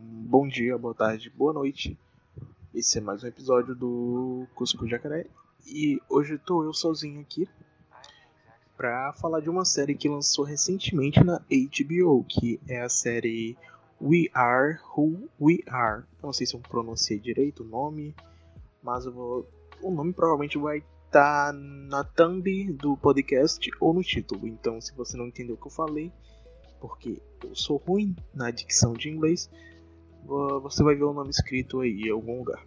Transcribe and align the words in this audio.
bom 0.00 0.48
dia, 0.48 0.78
boa 0.78 0.94
tarde, 0.94 1.30
boa 1.30 1.52
noite. 1.52 1.98
Esse 2.74 2.98
é 2.98 3.00
mais 3.00 3.22
um 3.22 3.26
episódio 3.26 3.74
do 3.74 4.46
Cusco 4.54 4.88
Jacaré 4.88 5.26
e 5.66 6.00
hoje 6.08 6.36
estou 6.36 6.64
eu 6.64 6.72
sozinho 6.72 7.20
aqui 7.20 7.46
para 8.76 9.12
falar 9.12 9.40
de 9.40 9.50
uma 9.50 9.64
série 9.64 9.94
que 9.94 10.08
lançou 10.08 10.44
recentemente 10.44 11.22
na 11.22 11.38
HBO, 11.38 12.24
que 12.24 12.58
é 12.66 12.80
a 12.80 12.88
série 12.88 13.58
We 14.00 14.28
Are 14.32 14.78
Who 14.96 15.28
We 15.38 15.58
Are. 15.66 16.04
Não 16.22 16.32
sei 16.32 16.46
se 16.46 16.54
eu 16.54 16.60
pronunciei 16.60 17.18
direito 17.18 17.62
o 17.62 17.66
nome, 17.66 18.14
mas 18.82 19.04
vou... 19.04 19.46
o 19.82 19.90
nome 19.90 20.14
provavelmente 20.14 20.56
vai 20.56 20.78
estar 21.06 21.52
tá 21.52 21.52
na 21.52 22.04
thumb 22.04 22.72
do 22.72 22.96
podcast 22.96 23.70
ou 23.78 23.92
no 23.92 24.02
título. 24.02 24.48
Então, 24.48 24.80
se 24.80 24.94
você 24.94 25.16
não 25.16 25.26
entendeu 25.26 25.56
o 25.56 25.58
que 25.58 25.66
eu 25.66 25.72
falei, 25.72 26.10
porque 26.80 27.20
eu 27.44 27.54
sou 27.54 27.76
ruim 27.76 28.16
na 28.32 28.50
dicção 28.50 28.94
de 28.94 29.10
inglês, 29.10 29.50
você 30.24 30.82
vai 30.82 30.94
ver 30.94 31.04
o 31.04 31.12
nome 31.12 31.30
escrito 31.30 31.80
aí 31.80 32.02
em 32.02 32.10
algum 32.10 32.38
lugar. 32.38 32.64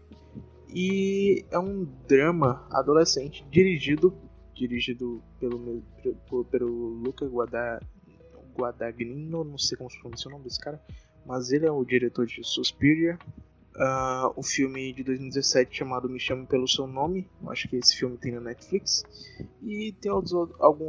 E 0.74 1.46
é 1.52 1.60
um 1.60 1.86
drama 2.08 2.68
adolescente 2.72 3.46
dirigido 3.50 4.14
dirigido 4.54 5.22
pelo 5.40 5.84
pelo, 6.02 6.46
pelo 6.46 6.70
Luca 6.70 7.26
Guadagnino, 8.56 9.44
não 9.44 9.58
sei 9.58 9.78
como 9.78 9.90
se 9.90 10.00
pronuncia 10.00 10.30
o 10.30 10.32
nome 10.32 10.44
desse 10.44 10.60
cara, 10.60 10.82
mas 11.26 11.52
ele 11.52 11.66
é 11.66 11.72
o 11.72 11.84
diretor 11.84 12.26
de 12.26 12.44
Suspiria, 12.44 13.18
uh, 13.76 14.40
um 14.40 14.44
filme 14.44 14.94
de 14.94 15.04
2017 15.04 15.76
chamado 15.76 16.10
Me 16.10 16.20
Chame 16.20 16.46
Pelo 16.46 16.68
Seu 16.68 16.88
Nome, 16.88 17.30
acho 17.48 17.68
que 17.68 17.76
esse 17.76 17.96
filme 17.96 18.18
tem 18.18 18.32
na 18.32 18.42
Netflix, 18.42 19.04
e 19.62 19.92
tem 19.94 20.12
alguns 20.12 20.32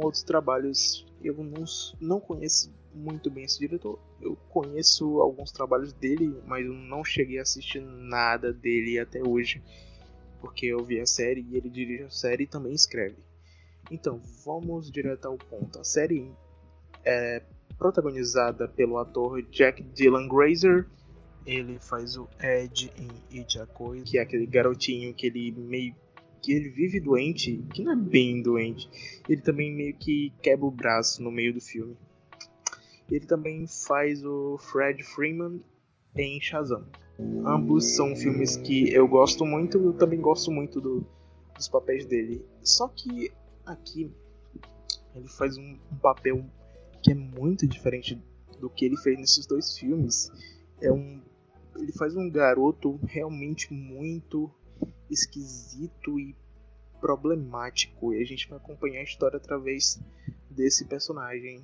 outros 0.03 0.23
trabalhos, 0.23 1.05
eu 1.23 1.33
não, 1.35 1.63
não 1.99 2.19
conheço 2.19 2.71
muito 2.95 3.29
bem 3.29 3.43
esse 3.43 3.59
diretor. 3.59 3.99
Eu 4.21 4.35
conheço 4.49 5.19
alguns 5.19 5.51
trabalhos 5.51 5.93
dele, 5.93 6.41
mas 6.47 6.65
eu 6.65 6.73
não 6.73 7.03
cheguei 7.03 7.39
a 7.39 7.41
assistir 7.41 7.81
nada 7.81 8.53
dele 8.53 8.97
até 8.97 9.21
hoje, 9.21 9.61
porque 10.39 10.65
eu 10.67 10.83
vi 10.83 10.99
a 10.99 11.05
série 11.05 11.41
e 11.41 11.57
ele 11.57 11.69
dirige 11.69 12.03
a 12.03 12.09
série 12.09 12.45
e 12.45 12.47
também 12.47 12.73
escreve. 12.73 13.17
Então, 13.91 14.19
vamos 14.43 14.89
direto 14.89 15.25
ao 15.25 15.37
ponto. 15.37 15.79
A 15.79 15.83
série 15.83 16.31
é 17.03 17.43
protagonizada 17.77 18.67
pelo 18.67 18.97
ator 18.97 19.41
Jack 19.43 19.83
Dylan 19.83 20.27
Grazer. 20.27 20.87
Ele 21.45 21.77
faz 21.79 22.17
o 22.17 22.27
Ed 22.41 22.91
em 22.97 23.41
Ijakoi, 23.41 24.01
que 24.01 24.17
é 24.17 24.21
aquele 24.21 24.47
garotinho 24.47 25.13
que 25.13 25.27
ele 25.27 25.51
meio 25.51 25.93
que 26.41 26.53
ele 26.53 26.69
vive 26.69 26.99
doente, 26.99 27.57
que 27.73 27.83
não 27.83 27.93
é 27.93 27.95
bem 27.95 28.39
doente. 28.39 28.87
Ele 29.27 29.41
também 29.41 29.73
meio 29.73 29.95
que 29.95 30.31
quebra 30.43 30.65
o 30.65 30.71
braço 30.71 31.23
no 31.23 31.31
meio 31.31 31.51
do 31.51 31.59
filme. 31.59 31.97
Ele 33.09 33.25
também 33.25 33.67
faz 33.67 34.23
o 34.25 34.57
Fred 34.57 35.03
Freeman 35.03 35.61
em 36.15 36.39
Shazam. 36.41 36.85
Ambos 37.45 37.95
são 37.95 38.15
filmes 38.15 38.57
que 38.57 38.91
eu 38.93 39.07
gosto 39.07 39.45
muito, 39.45 39.77
eu 39.77 39.93
também 39.93 40.19
gosto 40.19 40.51
muito 40.51 40.81
do, 40.81 41.05
dos 41.55 41.67
papéis 41.67 42.05
dele. 42.05 42.43
Só 42.61 42.87
que 42.87 43.31
aqui 43.65 44.11
ele 45.13 45.27
faz 45.27 45.57
um, 45.57 45.77
um, 45.91 45.97
papel 46.01 46.45
que 47.01 47.11
é 47.11 47.15
muito 47.15 47.65
diferente 47.67 48.21
do 48.59 48.69
que 48.69 48.85
ele 48.85 48.97
fez 48.97 49.17
nesses 49.17 49.45
dois 49.45 49.77
filmes. 49.77 50.29
É 50.81 50.91
um, 50.91 51.21
ele 51.77 51.93
faz 51.93 52.15
um 52.15 52.29
garoto 52.29 52.99
realmente 53.03 53.71
muito 53.73 54.51
esquisito 55.09 56.19
e 56.19 56.35
problemático 56.99 58.13
e 58.13 58.21
a 58.21 58.25
gente 58.25 58.49
vai 58.49 58.57
acompanhar 58.57 58.99
a 58.99 59.03
história 59.03 59.37
através 59.37 60.01
desse 60.49 60.85
personagem 60.85 61.63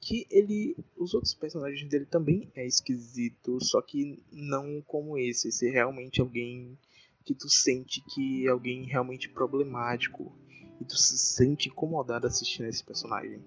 que 0.00 0.26
ele 0.30 0.76
os 0.96 1.14
outros 1.14 1.34
personagens 1.34 1.88
dele 1.88 2.06
também 2.06 2.50
é 2.54 2.66
esquisito, 2.66 3.58
só 3.64 3.80
que 3.80 4.22
não 4.30 4.82
como 4.86 5.18
esse, 5.18 5.48
esse 5.48 5.68
é 5.68 5.70
realmente 5.70 6.20
alguém 6.20 6.78
que 7.24 7.34
tu 7.34 7.48
sente 7.48 8.02
que 8.14 8.46
é 8.46 8.50
alguém 8.50 8.84
realmente 8.84 9.28
problemático 9.28 10.32
e 10.80 10.84
tu 10.84 10.96
se 10.96 11.18
sente 11.18 11.68
incomodado 11.68 12.26
assistindo 12.26 12.66
esse 12.66 12.84
personagem. 12.84 13.42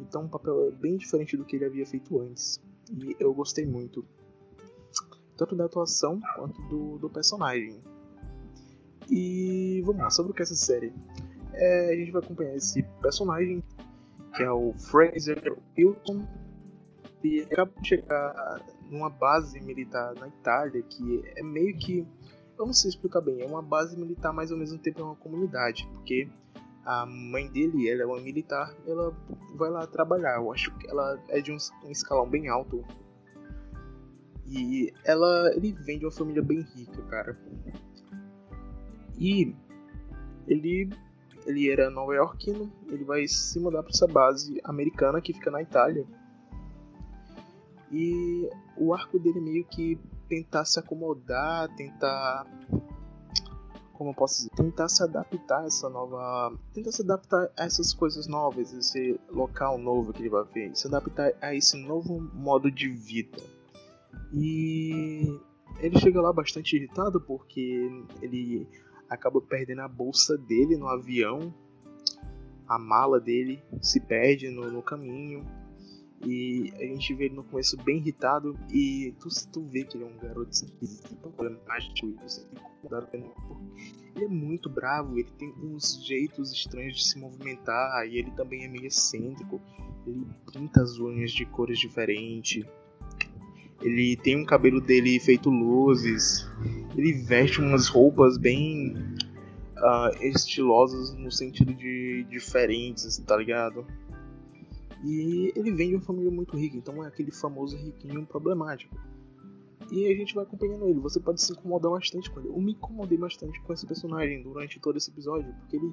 Então, 0.00 0.24
um 0.24 0.28
papel 0.28 0.70
bem 0.72 0.96
diferente 0.96 1.36
do 1.36 1.44
que 1.44 1.56
ele 1.56 1.64
havia 1.64 1.86
feito 1.86 2.20
antes. 2.20 2.60
E 2.90 3.16
eu 3.18 3.32
gostei 3.32 3.64
muito, 3.64 4.04
tanto 5.36 5.56
da 5.56 5.64
atuação 5.64 6.20
quanto 6.36 6.60
do, 6.68 6.98
do 6.98 7.10
personagem. 7.10 7.80
E 9.10 9.82
vamos 9.84 10.02
lá, 10.02 10.10
sobre 10.10 10.32
o 10.32 10.34
que 10.34 10.42
é 10.42 10.44
essa 10.44 10.54
série? 10.54 10.92
É, 11.54 11.92
a 11.92 11.96
gente 11.96 12.10
vai 12.10 12.22
acompanhar 12.22 12.54
esse 12.54 12.82
personagem 13.00 13.62
que 14.34 14.42
é 14.42 14.50
o 14.50 14.72
Fraser 14.74 15.56
Wilson, 15.76 16.26
e 17.24 17.40
acaba 17.42 17.72
de 17.80 17.88
chegar 17.88 18.60
numa 18.90 19.08
base 19.08 19.60
militar 19.60 20.14
na 20.16 20.28
Itália, 20.28 20.82
que 20.82 21.22
é 21.36 21.42
meio 21.42 21.76
que. 21.78 22.06
Eu 22.58 22.66
não 22.66 22.72
sei 22.72 22.90
explicar 22.90 23.20
bem, 23.20 23.40
é 23.40 23.46
uma 23.46 23.62
base 23.62 23.96
militar, 23.96 24.32
mas 24.32 24.52
ao 24.52 24.58
mesmo 24.58 24.78
tempo 24.78 25.00
é 25.00 25.04
uma 25.04 25.16
comunidade, 25.16 25.88
porque 25.92 26.28
a 26.84 27.06
mãe 27.06 27.48
dele, 27.48 27.88
ela 27.88 28.02
é 28.02 28.06
uma 28.06 28.20
militar, 28.20 28.74
ela 28.86 29.16
vai 29.54 29.70
lá 29.70 29.86
trabalhar. 29.86 30.36
Eu 30.36 30.52
acho 30.52 30.76
que 30.78 30.88
ela 30.88 31.18
é 31.28 31.40
de 31.40 31.52
um, 31.52 31.56
um 31.84 31.90
escalão 31.90 32.28
bem 32.28 32.48
alto. 32.48 32.84
E 34.46 34.92
ela, 35.04 35.50
ele 35.54 35.72
vem 35.72 35.98
de 35.98 36.04
uma 36.04 36.12
família 36.12 36.42
bem 36.42 36.60
rica, 36.60 37.00
cara. 37.02 37.38
E 39.18 39.54
ele 40.46 40.90
ele 41.46 41.70
era 41.70 41.90
nova-iorquino, 41.90 42.70
ele 42.88 43.04
vai 43.04 43.26
se 43.26 43.58
mudar 43.58 43.82
para 43.82 43.90
essa 43.90 44.06
base 44.06 44.60
americana 44.64 45.20
que 45.20 45.32
fica 45.32 45.50
na 45.50 45.62
Itália. 45.62 46.06
E 47.90 48.48
o 48.76 48.94
arco 48.94 49.18
dele 49.18 49.40
meio 49.40 49.64
que 49.64 49.98
tentar 50.28 50.64
se 50.64 50.78
acomodar, 50.78 51.68
tentar 51.76 52.46
como 54.02 54.10
eu 54.10 54.14
posso 54.14 54.38
dizer, 54.38 54.50
tentar 54.56 54.88
se 54.88 55.00
adaptar 55.02 55.60
a 55.60 55.66
essa 55.66 55.88
nova, 55.88 56.52
tentar 56.74 56.90
se 56.90 57.02
adaptar 57.02 57.48
a 57.56 57.64
essas 57.64 57.94
coisas 57.94 58.26
novas, 58.26 58.72
esse 58.72 59.20
local 59.30 59.78
novo 59.78 60.12
que 60.12 60.22
ele 60.22 60.28
vai 60.28 60.44
ver, 60.44 60.74
se 60.74 60.88
adaptar 60.88 61.32
a 61.40 61.54
esse 61.54 61.76
novo 61.76 62.20
modo 62.34 62.68
de 62.68 62.88
vida. 62.88 63.40
E 64.32 65.38
ele 65.78 66.00
chega 66.00 66.20
lá 66.20 66.32
bastante 66.32 66.74
irritado 66.74 67.20
porque 67.20 67.88
ele 68.20 68.66
acaba 69.12 69.40
perdendo 69.40 69.82
a 69.82 69.88
bolsa 69.88 70.36
dele 70.36 70.76
no 70.76 70.88
avião, 70.88 71.54
a 72.66 72.78
mala 72.78 73.20
dele 73.20 73.62
se 73.80 74.00
perde 74.00 74.48
no, 74.48 74.70
no 74.70 74.82
caminho. 74.82 75.44
E 76.24 76.72
a 76.76 76.84
gente 76.84 77.12
vê 77.14 77.24
ele 77.24 77.34
no 77.34 77.42
começo 77.42 77.76
bem 77.82 77.96
irritado 77.96 78.56
e 78.70 79.12
tu, 79.18 79.28
tu 79.52 79.64
vê 79.64 79.82
que 79.82 79.96
ele 79.96 80.04
é 80.04 80.06
um 80.06 80.16
garoto 80.18 80.52
esquisito, 80.52 81.12
incomodado 81.12 83.08
ele 84.14 84.24
é 84.24 84.28
muito 84.28 84.68
bravo, 84.68 85.18
ele 85.18 85.28
tem 85.38 85.52
uns 85.62 86.04
jeitos 86.04 86.52
estranhos 86.52 86.96
de 86.96 87.04
se 87.04 87.18
movimentar 87.18 88.06
e 88.06 88.18
ele 88.18 88.30
também 88.32 88.64
é 88.64 88.68
meio 88.68 88.86
excêntrico. 88.86 89.60
Ele 90.06 90.26
pinta 90.52 90.82
as 90.82 90.98
unhas 90.98 91.32
de 91.32 91.46
cores 91.46 91.78
diferentes. 91.78 92.64
Ele 93.80 94.16
tem 94.16 94.36
um 94.36 94.44
cabelo 94.44 94.80
dele 94.80 95.18
feito 95.18 95.48
luzes. 95.48 96.46
Ele 96.96 97.12
veste 97.12 97.60
umas 97.60 97.88
roupas 97.88 98.36
bem 98.36 98.94
uh, 99.78 100.22
estilosas 100.22 101.12
no 101.14 101.30
sentido 101.30 101.74
de 101.74 102.24
diferentes, 102.30 103.18
tá 103.18 103.36
ligado? 103.36 103.86
E 105.04 105.52
ele 105.56 105.72
vem 105.72 105.88
de 105.88 105.96
uma 105.96 106.02
família 106.02 106.30
muito 106.30 106.56
rica, 106.56 106.76
então 106.76 107.04
é 107.04 107.08
aquele 107.08 107.32
famoso 107.32 107.76
riquinho 107.76 108.24
problemático. 108.24 108.96
E 109.90 110.06
a 110.06 110.16
gente 110.16 110.34
vai 110.34 110.44
acompanhando 110.44 110.86
ele. 110.86 111.00
Você 111.00 111.20
pode 111.20 111.42
se 111.42 111.52
incomodar 111.52 111.90
bastante 111.90 112.30
com 112.30 112.40
ele. 112.40 112.48
Eu 112.48 112.60
me 112.60 112.72
incomodei 112.72 113.18
bastante 113.18 113.60
com 113.60 113.72
esse 113.72 113.84
personagem 113.84 114.42
durante 114.42 114.80
todo 114.80 114.96
esse 114.96 115.10
episódio, 115.10 115.52
porque 115.54 115.76
ele 115.76 115.92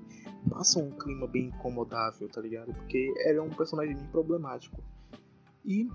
passa 0.49 0.79
um 0.79 0.91
clima 0.91 1.27
bem 1.27 1.47
incomodável, 1.47 2.29
tá 2.29 2.39
ligado? 2.39 2.73
Porque 2.73 3.11
ele 3.17 3.39
é 3.39 3.41
um 3.41 3.49
personagem 3.49 3.95
bem 3.95 4.07
problemático. 4.07 4.81
E 5.65 5.89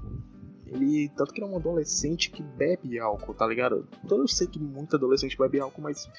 ele, 0.67 1.09
tanto 1.11 1.33
que 1.33 1.41
ele 1.41 1.49
é 1.49 1.53
um 1.53 1.57
adolescente 1.57 2.31
que 2.31 2.43
bebe 2.43 2.99
álcool, 2.99 3.34
tá 3.34 3.47
ligado? 3.47 3.87
Então 4.05 4.19
eu 4.19 4.28
sei 4.28 4.47
que 4.47 4.59
muito 4.59 4.97
adolescente 4.97 5.37
bebe 5.37 5.61
álcool, 5.61 5.83
mas 5.83 6.11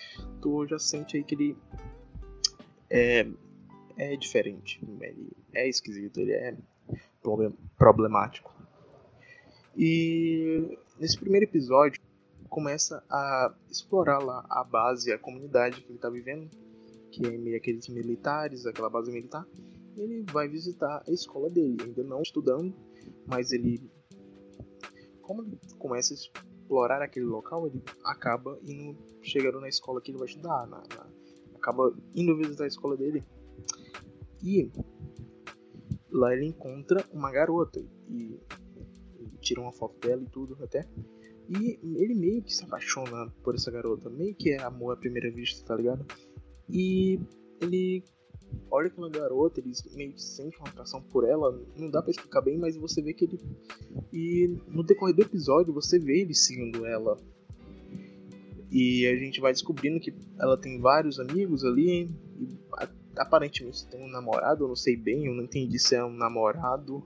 tu 0.42 0.66
já 0.68 0.80
sente 0.80 1.18
aí 1.18 1.24
que 1.24 1.36
ele 1.36 1.58
é, 2.90 3.28
é 3.98 4.16
diferente. 4.16 4.80
Ele 5.02 5.32
é 5.54 5.68
esquisito, 5.68 6.20
ele 6.20 6.34
é 6.34 6.56
problemático. 7.78 8.54
E 9.76 10.78
nesse 11.00 11.18
primeiro 11.18 11.46
episódio 11.46 12.02
começa 12.50 13.04
a 13.10 13.54
explorar 13.70 14.20
lá 14.20 14.46
a 14.50 14.64
base, 14.64 15.12
a 15.12 15.18
comunidade 15.18 15.82
que 15.82 15.92
ele 15.92 16.00
tá 16.00 16.10
vivendo, 16.10 16.50
que 17.12 17.26
é 17.26 17.38
meio 17.38 17.58
aqueles 17.58 17.88
militares, 17.90 18.66
aquela 18.66 18.90
base 18.90 19.12
militar. 19.12 19.46
Ele 19.98 20.24
vai 20.32 20.48
visitar 20.48 21.04
a 21.08 21.12
escola 21.12 21.50
dele, 21.50 21.78
ainda 21.82 22.04
não 22.04 22.22
estudando, 22.22 22.74
mas 23.26 23.52
ele 23.52 23.82
como 25.26 25.44
ele 25.44 25.60
começa 25.80 26.14
a 26.14 26.16
explorar 26.16 27.02
aquele 27.02 27.26
local, 27.26 27.68
ele 27.68 27.84
acaba 28.04 28.58
indo, 28.64 28.98
chegando 29.22 29.60
na 29.60 29.68
escola 29.68 30.00
que 30.00 30.12
ele 30.12 30.20
vai 30.20 30.28
estudar, 30.28 30.68
na, 30.68 30.84
na, 30.96 31.08
acaba 31.56 31.94
indo 32.14 32.38
visitar 32.38 32.66
a 32.66 32.68
escola 32.68 32.96
dele. 32.96 33.24
E 34.44 34.72
lá 36.12 36.34
ele 36.34 36.46
encontra 36.46 37.04
uma 37.12 37.32
garota. 37.32 37.84
E 38.08 38.40
tira 39.42 39.62
uma 39.62 39.72
foto 39.72 40.00
dela 40.00 40.22
e 40.22 40.30
tudo 40.30 40.58
até. 40.64 40.88
E 41.48 41.80
ele 41.84 42.16
meio 42.16 42.44
que 42.44 42.54
se 42.54 42.64
apaixona 42.64 43.32
por 43.44 43.56
essa 43.56 43.70
garota, 43.72 44.10
meio 44.10 44.36
que 44.36 44.52
é 44.52 44.62
amor 44.62 44.94
à 44.94 44.98
primeira 44.98 45.32
vista, 45.32 45.64
tá 45.66 45.76
ligado? 45.76 46.06
E 46.70 47.20
ele 47.62 48.04
olha 48.70 48.88
aquela 48.88 49.10
garota, 49.10 49.60
ele 49.60 49.72
meio 49.94 50.14
que 50.14 50.22
sente 50.22 50.58
uma 50.58 50.68
atração 50.68 51.02
por 51.02 51.28
ela, 51.28 51.60
não 51.76 51.90
dá 51.90 52.02
para 52.02 52.12
explicar 52.12 52.42
bem, 52.42 52.58
mas 52.58 52.76
você 52.76 53.02
vê 53.02 53.14
que 53.14 53.26
ele. 53.26 53.40
E 54.12 54.58
no 54.68 54.84
decorrer 54.84 55.16
do 55.16 55.22
episódio 55.22 55.74
você 55.74 56.00
vê 56.00 56.22
ele 56.22 56.34
seguindo 56.34 56.86
ela. 56.86 57.18
E 58.72 59.06
a 59.08 59.16
gente 59.16 59.40
vai 59.40 59.54
descobrindo 59.54 60.00
que 60.00 60.14
ela 60.40 60.58
tem 60.58 60.80
vários 60.80 61.20
amigos 61.20 61.64
ali, 61.64 62.10
aparentemente 63.18 63.88
tem 63.88 64.04
um 64.04 64.10
namorado, 64.10 64.64
eu 64.64 64.68
não 64.68 64.76
sei 64.76 64.98
bem, 64.98 65.28
eu 65.28 65.34
não 65.34 65.44
entendi 65.44 65.80
se 65.80 65.96
é 65.96 66.04
um 66.04 66.14
namorado. 66.14 67.02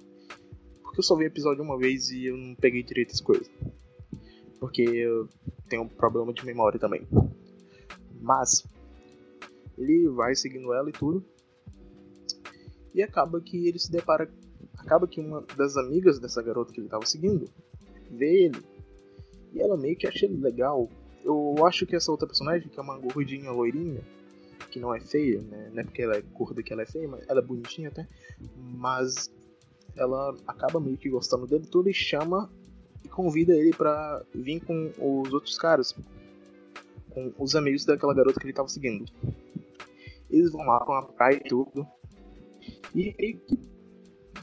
Porque 0.82 1.00
eu 1.00 1.04
só 1.04 1.16
vi 1.16 1.26
o 1.26 1.28
episódio 1.28 1.64
uma 1.64 1.78
vez 1.78 2.10
e 2.10 2.26
eu 2.26 2.38
não 2.38 2.56
peguei 2.56 2.82
direito 2.82 3.12
as 3.12 3.22
coisas. 3.22 3.50
Porque 4.60 4.82
eu 4.82 5.30
tenho 5.70 5.84
um 5.84 5.88
problema 5.88 6.34
de 6.34 6.44
memória 6.46 6.80
também. 6.80 7.08
Mas 8.20 8.66
ele 9.78 10.10
vai 10.10 10.36
seguindo 10.36 10.74
ela 10.74 10.90
e 10.90 10.94
tudo. 10.94 11.24
E 12.94 13.02
acaba 13.02 13.40
que 13.40 13.68
ele 13.68 13.80
se 13.80 13.92
depara. 13.92 14.30
Acaba 14.78 15.08
que 15.08 15.20
uma 15.20 15.44
das 15.56 15.78
amigas 15.78 16.20
dessa 16.20 16.42
garota 16.42 16.74
que 16.74 16.80
ele 16.80 16.88
estava 16.88 17.06
seguindo 17.06 17.50
vê 18.10 18.46
ele. 18.46 18.62
E 19.54 19.62
ela 19.62 19.78
meio 19.78 19.98
que 19.98 20.08
acha 20.08 20.26
ele 20.26 20.38
legal. 20.38 20.90
Eu 21.24 21.66
acho 21.66 21.86
que 21.86 21.96
essa 21.96 22.12
outra 22.12 22.28
personagem, 22.28 22.70
que 22.70 22.80
é 22.80 22.82
uma 22.82 22.98
gordinha 22.98 23.52
loirinha, 23.52 24.02
que 24.72 24.80
não 24.80 24.94
é 24.94 25.00
feia, 25.00 25.42
né? 25.42 25.70
Não 25.74 25.82
é 25.82 25.84
porque 25.84 26.02
ela 26.02 26.16
é 26.16 26.22
gorda 26.22 26.64
que 26.64 26.72
ela 26.72 26.84
é 26.84 26.86
feia, 26.86 27.08
mas 27.08 27.28
ela 27.28 27.40
é 27.40 27.44
bonitinha 27.44 27.90
até. 27.90 28.08
Mas 28.56 29.30
ela 29.96 30.36
acaba 30.48 30.80
meio 30.80 30.98
que 30.98 31.10
gostando 31.10 31.46
dele 31.46 31.66
tudo 31.66 31.90
e 31.90 31.94
chama 31.94 32.50
e 33.04 33.08
convida 33.08 33.54
ele 33.54 33.74
para 33.74 34.24
vir 34.34 34.62
com 34.62 34.92
os 34.98 35.34
outros 35.34 35.58
caras, 35.58 35.96
com 37.10 37.34
os 37.38 37.56
amigos 37.56 37.86
daquela 37.86 38.14
garota 38.14 38.40
que 38.40 38.46
ele 38.46 38.54
tava 38.54 38.70
seguindo. 38.70 39.06
Eles 40.30 40.52
vão 40.52 40.66
lá 40.66 40.80
com 40.86 40.94
a 40.94 41.04
praia 41.04 41.38
e 41.38 41.50
tudo. 41.50 41.88
E 42.96 43.38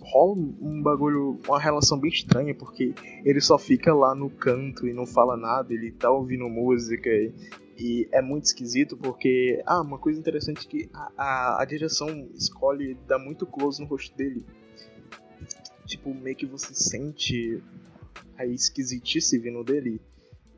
rola 0.00 0.36
um 0.36 0.82
bagulho, 0.82 1.40
uma 1.46 1.60
relação 1.60 1.98
bem 1.98 2.10
estranha, 2.10 2.54
porque 2.54 2.94
ele 3.24 3.40
só 3.40 3.58
fica 3.58 3.94
lá 3.94 4.14
no 4.14 4.30
canto 4.30 4.86
e 4.86 4.92
não 4.92 5.06
fala 5.06 5.36
nada, 5.36 5.72
ele 5.72 5.90
tá 5.92 6.10
ouvindo 6.10 6.48
música 6.48 7.08
e, 7.08 7.34
e 7.76 8.08
é 8.12 8.22
muito 8.22 8.44
esquisito 8.44 8.96
porque, 8.96 9.62
ah, 9.66 9.80
uma 9.80 9.98
coisa 9.98 10.18
interessante 10.18 10.66
é 10.66 10.70
que 10.70 10.90
a, 10.94 11.12
a, 11.16 11.62
a 11.62 11.64
direção 11.64 12.08
escolhe 12.34 12.94
dar 13.06 13.18
muito 13.18 13.46
close 13.46 13.80
no 13.80 13.88
rosto 13.88 14.16
dele. 14.16 14.44
Tipo, 15.84 16.14
meio 16.14 16.36
que 16.36 16.46
você 16.46 16.74
sente 16.74 17.62
a 18.36 18.46
esquisitice 18.46 19.38
vindo 19.38 19.62
dele. 19.64 20.00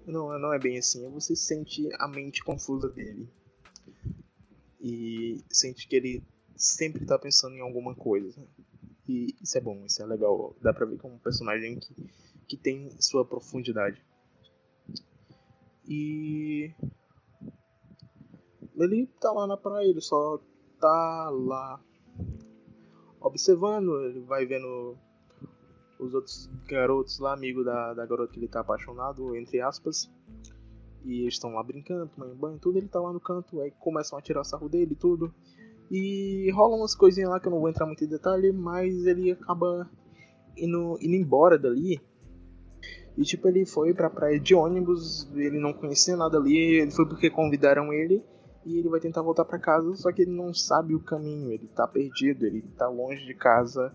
Não, 0.07 0.39
não 0.39 0.55
é 0.55 0.59
bem 0.59 0.79
assim, 0.79 1.09
você 1.11 1.37
sente 1.37 1.87
a 1.99 2.09
mente 2.09 2.43
confusa 2.43 2.89
dele 2.89 3.29
e 4.81 5.43
sente 5.51 5.87
que 5.87 5.97
ele 5.97 6.23
sempre 6.59 7.07
tá 7.07 7.19
pensando 7.19 7.55
em 7.55 7.61
alguma 7.61 7.95
coisa. 7.95 8.45
E 9.09 9.35
isso 9.41 9.57
é 9.57 9.61
bom, 9.61 9.85
isso 9.87 10.03
é 10.03 10.07
legal. 10.07 10.55
Dá 10.61 10.75
pra 10.75 10.85
ver 10.85 10.99
como 10.99 11.15
um 11.15 11.19
personagem 11.19 11.79
que, 11.79 11.95
que 12.47 12.57
tem 12.57 12.91
sua 13.01 13.25
profundidade. 13.25 14.05
E. 15.89 16.71
Ele 18.77 19.07
tá 19.21 19.33
lá 19.33 19.47
na 19.47 19.57
praia, 19.57 19.89
ele 19.89 20.01
só 20.01 20.39
tá 20.79 21.31
lá 21.31 21.81
observando, 23.21 24.01
ele 24.05 24.21
vai 24.21 24.47
vendo 24.47 24.97
os 25.99 26.15
outros 26.15 26.49
garotos 26.67 27.19
lá, 27.19 27.33
amigo 27.33 27.65
da, 27.65 27.93
da 27.93 28.07
garota 28.07 28.33
que 28.33 28.39
ele 28.39 28.47
tá 28.47 28.61
apaixonado, 28.61 29.35
entre 29.35 29.61
aspas. 29.61 30.09
E 31.05 31.23
eles 31.23 31.35
estão 31.35 31.55
lá 31.55 31.63
brincando, 31.63 32.11
tomando 32.15 32.35
banho, 32.37 32.59
tudo. 32.59 32.79
Ele 32.79 32.89
tá 32.89 33.01
lá 33.01 33.13
no 33.13 33.21
canto, 33.21 33.61
aí 33.61 33.71
começam 33.71 34.19
a 34.19 34.23
tirar 34.23 34.45
sarro 34.45 34.69
dele 34.69 34.95
tudo. 34.95 35.35
E 35.91 36.51
rola 36.53 36.77
umas 36.77 36.95
coisinhas 36.95 37.31
lá 37.31 37.41
que 37.41 37.47
eu 37.47 37.53
não 37.53 37.61
vou 37.61 37.69
entrar 37.69 37.87
muito 37.87 38.05
em 38.05 38.09
detalhe, 38.09 38.53
mas 38.53 39.07
ele 39.07 39.33
acaba 39.33 39.89
indo, 40.57 40.99
indo 41.01 41.15
embora 41.15 41.59
dali. 41.59 42.01
E 43.17 43.23
tipo, 43.23 43.49
ele 43.49 43.67
foi 43.67 43.95
pra 43.95 44.11
praia 44.11 44.39
de 44.39 44.55
ônibus, 44.55 45.29
ele 45.35 45.59
não 45.59 45.73
conhecia 45.73 46.17
nada 46.17 46.37
ali, 46.39 46.57
ele 46.57 46.91
foi 46.91 47.07
porque 47.07 47.31
convidaram 47.31 47.93
ele. 47.93 48.23
E 48.67 48.79
ele 48.79 48.89
vai 48.89 49.01
tentar 49.01 49.23
voltar 49.23 49.45
para 49.45 49.59
casa, 49.59 49.95
só 49.95 50.13
que 50.13 50.23
ele 50.23 50.31
não 50.31 50.53
sabe 50.53 50.95
o 50.95 51.01
caminho, 51.01 51.51
ele 51.51 51.69
tá 51.69 51.87
perdido, 51.87 52.45
ele 52.45 52.63
tá 52.77 52.87
longe 52.89 53.25
de 53.25 53.35
casa. 53.35 53.95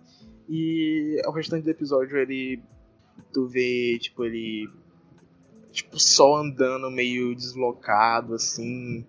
E 0.50 1.22
ao 1.26 1.32
restante 1.32 1.64
do 1.64 1.70
episódio 1.70 2.18
ele. 2.18 2.62
Tu 3.32 3.48
vê, 3.48 3.98
tipo, 4.00 4.24
ele 4.24 4.68
tipo, 5.72 6.00
só 6.00 6.38
andando 6.38 6.90
meio 6.90 7.36
deslocado, 7.36 8.36
assim. 8.36 9.06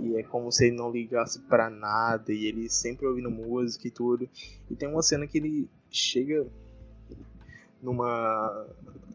E 0.00 0.16
é 0.16 0.22
como 0.22 0.50
se 0.50 0.66
ele 0.66 0.76
não 0.76 0.90
ligasse 0.90 1.40
para 1.40 1.68
nada. 1.68 2.32
E 2.32 2.46
ele 2.46 2.68
sempre 2.68 3.06
ouvindo 3.06 3.30
música 3.30 3.86
e 3.86 3.90
tudo. 3.90 4.28
E 4.70 4.74
tem 4.74 4.88
uma 4.88 5.02
cena 5.02 5.26
que 5.26 5.38
ele 5.38 5.68
chega 5.90 6.46
numa, 7.82 8.66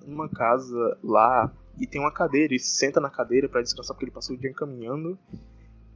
numa 0.05 0.29
casa 0.29 0.97
lá 1.03 1.51
e 1.79 1.87
tem 1.87 1.99
uma 1.99 2.11
cadeira. 2.11 2.53
E 2.53 2.59
senta 2.59 2.99
na 2.99 3.09
cadeira 3.09 3.49
para 3.49 3.61
descansar 3.61 3.95
porque 3.95 4.05
ele 4.05 4.11
passou 4.11 4.35
o 4.35 4.39
dia 4.39 4.53
caminhando. 4.53 5.17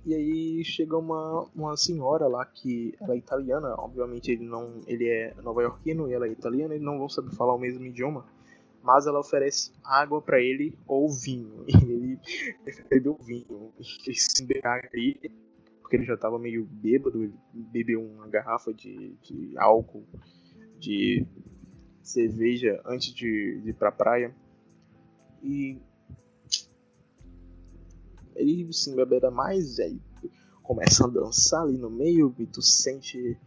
E 0.04 0.16
aí 0.16 0.64
chega 0.66 0.98
uma, 0.98 1.48
uma 1.56 1.78
senhora 1.78 2.28
lá 2.28 2.44
que 2.44 2.96
ela 3.00 3.14
é 3.14 3.18
italiana, 3.18 3.76
obviamente 3.78 4.32
ele 4.32 4.44
não 4.44 4.82
ele 4.88 5.08
é 5.08 5.36
nova-iorquino 5.44 6.10
e 6.10 6.14
ela 6.14 6.26
é 6.26 6.32
italiana, 6.32 6.74
eles 6.74 6.84
não 6.84 6.98
vão 6.98 7.08
saber 7.08 7.30
falar 7.36 7.54
o 7.54 7.60
mesmo 7.60 7.86
idioma 7.86 8.26
mas 8.84 9.06
ela 9.06 9.20
oferece 9.20 9.72
água 9.84 10.22
para 10.22 10.40
ele 10.40 10.78
ou 10.88 11.10
vinho. 11.10 11.66
E 11.68 11.76
ele 11.84 12.20
recebeu 12.66 13.16
vinho, 13.16 13.74
fez 14.04 14.28
se 14.32 14.48
aí, 14.94 15.20
porque 15.82 15.96
ele 15.96 16.06
já 16.06 16.16
estava 16.16 16.40
meio 16.40 16.66
bêbado, 16.66 17.24
ele 17.24 17.34
bebeu 17.54 18.04
uma 18.04 18.28
garrafa 18.28 18.74
de, 18.74 19.16
de 19.22 19.58
álcool, 19.58 20.06
de 20.80 21.26
cerveja 22.02 22.82
antes 22.86 23.14
de, 23.14 23.62
de 23.62 23.70
ir 23.70 23.74
pra 23.74 23.92
praia. 23.92 24.36
E 25.44 25.80
ele 28.36 28.72
se 28.74 28.90
embebeda 28.90 29.30
mais, 29.30 29.80
aí 29.80 30.00
começa 30.64 31.06
a 31.06 31.10
dançar 31.10 31.64
ali 31.64 31.78
no 31.78 31.90
meio 31.90 32.34
e 32.40 32.46
tu 32.46 32.62
sente 32.62 33.38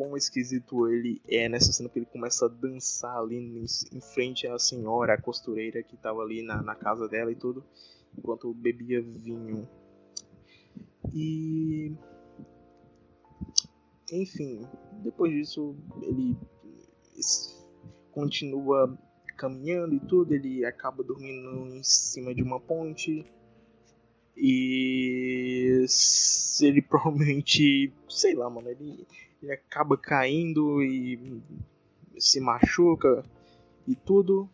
quão 0.00 0.16
esquisito 0.16 0.88
ele 0.88 1.20
é 1.28 1.46
nessa 1.46 1.70
cena 1.72 1.90
que 1.90 1.98
ele 1.98 2.06
começa 2.06 2.46
a 2.46 2.48
dançar 2.48 3.18
ali 3.18 3.36
em, 3.36 4.00
frente 4.00 4.46
à 4.46 4.58
senhora, 4.58 5.12
a 5.12 5.20
costureira 5.20 5.82
que 5.82 5.94
estava 5.94 6.22
ali 6.22 6.40
na, 6.40 6.62
na 6.62 6.74
casa 6.74 7.06
dela 7.06 7.30
e 7.30 7.34
tudo, 7.34 7.62
enquanto 8.16 8.54
bebia 8.54 9.02
vinho. 9.02 9.68
E. 11.12 11.92
Enfim, 14.10 14.66
depois 15.04 15.34
disso 15.34 15.76
ele 16.00 16.34
continua 18.10 18.98
caminhando 19.36 19.94
e 19.94 20.00
tudo, 20.00 20.32
ele 20.32 20.64
acaba 20.64 21.04
dormindo 21.04 21.76
em 21.76 21.82
cima 21.82 22.34
de 22.34 22.42
uma 22.42 22.58
ponte. 22.58 23.22
E 24.34 25.84
ele 26.62 26.80
provavelmente, 26.88 27.92
sei 28.08 28.34
lá, 28.34 28.48
mano, 28.48 28.70
ele 28.70 29.06
ele 29.42 29.52
acaba 29.52 29.96
caindo 29.96 30.82
e 30.82 31.42
se 32.18 32.40
machuca 32.40 33.24
e 33.86 33.94
tudo. 33.94 34.48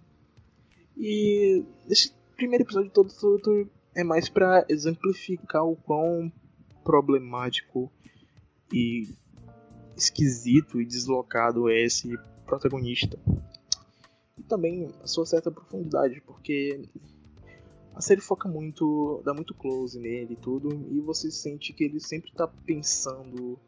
E 0.97 1.65
esse 1.89 2.15
primeiro 2.37 2.65
episódio 2.65 2.91
todo, 2.91 3.13
todo 3.13 3.69
é 3.95 4.05
mais 4.05 4.29
para 4.29 4.65
exemplificar 4.69 5.65
o 5.65 5.77
quão 5.77 6.33
problemático 6.85 7.91
e 8.73 9.09
esquisito 9.97 10.81
e 10.81 10.87
deslocado 10.87 11.69
é 11.69 11.83
esse 11.83 12.17
protagonista. 12.45 13.19
E 14.39 14.43
também 14.43 14.95
a 15.03 15.07
sua 15.07 15.27
certa 15.27 15.51
profundidade, 15.51 16.21
porque 16.21 16.83
a 17.95 18.01
série 18.01 18.21
foca 18.21 18.49
muito, 18.49 19.23
dá 19.25 19.33
muito 19.33 19.55
close 19.55 19.99
nele 19.99 20.35
e 20.35 20.37
tudo, 20.37 20.69
e 20.91 21.01
você 21.01 21.31
sente 21.31 21.73
que 21.73 21.85
ele 21.85 21.99
sempre 21.99 22.31
tá 22.33 22.47
pensando 22.47 23.59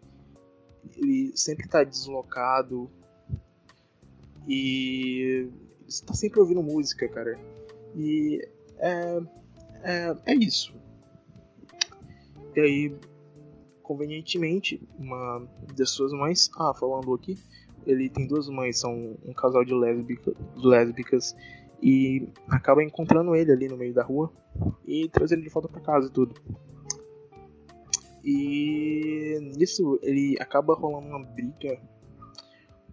ele 0.96 1.32
sempre 1.36 1.66
está 1.66 1.84
deslocado 1.84 2.90
e 4.46 5.48
está 5.86 6.14
sempre 6.14 6.40
ouvindo 6.40 6.62
música, 6.62 7.08
cara. 7.08 7.38
E 7.94 8.46
é, 8.78 9.20
é, 9.82 10.16
é 10.26 10.34
isso. 10.34 10.74
E 12.56 12.60
aí, 12.60 12.96
convenientemente, 13.82 14.80
uma 14.98 15.46
das 15.76 15.90
suas 15.90 16.12
mães, 16.12 16.50
ah, 16.58 16.74
falando 16.74 17.14
aqui, 17.14 17.38
ele 17.86 18.08
tem 18.08 18.26
duas 18.26 18.48
mães, 18.48 18.78
são 18.78 19.16
um 19.24 19.32
casal 19.32 19.64
de, 19.64 19.74
lésbica, 19.74 20.32
lésbicas 20.56 21.34
e 21.82 22.28
acaba 22.48 22.82
encontrando 22.82 23.34
ele 23.34 23.52
ali 23.52 23.68
no 23.68 23.76
meio 23.76 23.94
da 23.94 24.02
rua 24.02 24.32
e 24.84 25.08
traz 25.08 25.30
ele 25.30 25.42
de 25.42 25.48
volta 25.48 25.68
para 25.68 25.80
casa 25.80 26.08
e 26.08 26.10
tudo. 26.10 26.34
E 28.30 29.38
nisso 29.56 29.98
ele 30.02 30.36
acaba 30.38 30.74
rolando 30.74 31.06
uma 31.06 31.24
briga 31.24 31.80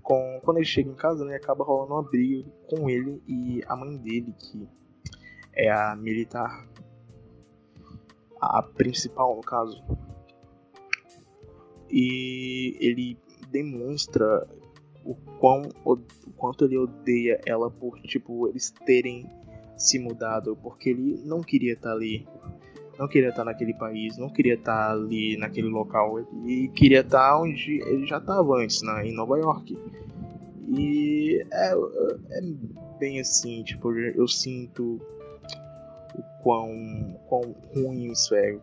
com, 0.02 0.40
quando 0.42 0.58
ele 0.60 0.66
chega 0.66 0.90
em 0.90 0.96
casa, 0.96 1.26
né, 1.26 1.36
acaba 1.36 1.62
rolando 1.66 1.92
uma 1.92 2.04
briga 2.04 2.50
com 2.70 2.90
ele 2.90 3.22
e 3.28 3.62
a 3.68 3.76
mãe 3.76 3.98
dele, 3.98 4.34
que 4.40 4.66
é 5.52 5.70
a 5.70 5.94
militar, 5.94 6.66
a 8.40 8.64
principal 8.64 9.36
no 9.36 9.42
caso. 9.42 9.84
E 11.92 12.78
ele 12.80 13.20
demonstra 13.52 14.48
o, 15.04 15.16
quão, 15.38 15.64
o 15.84 15.98
quanto 16.38 16.64
ele 16.64 16.78
odeia 16.78 17.42
ela 17.46 17.70
por, 17.70 18.00
tipo, 18.04 18.48
eles 18.48 18.72
terem 18.86 19.30
se 19.76 20.00
mudado, 20.00 20.56
porque 20.56 20.92
ele 20.92 21.18
não 21.26 21.42
queria 21.42 21.74
estar 21.74 21.92
ali, 21.92 22.26
não 22.98 23.08
queria 23.08 23.30
estar 23.30 23.44
naquele 23.44 23.74
país, 23.74 24.18
não 24.18 24.30
queria 24.30 24.56
estar 24.56 24.92
ali 24.92 25.38
naquele 25.38 25.68
local, 25.68 26.20
ele 26.20 26.70
queria 26.70 27.02
estar 27.02 27.40
onde 27.40 27.82
ele 27.82 28.06
já 28.06 28.18
estava 28.18 28.56
antes, 28.58 28.82
né, 28.82 29.08
em 29.08 29.14
Nova 29.14 29.38
York. 29.38 29.78
E 30.78 31.46
é, 31.52 31.74
é 31.74 32.42
bem 33.00 33.20
assim, 33.20 33.64
tipo, 33.64 33.92
eu 33.94 34.28
sinto 34.28 35.00
o 36.16 36.24
quão, 36.42 37.20
quão 37.28 37.56
ruim 37.74 38.12
isso 38.12 38.34
é. 38.36 38.58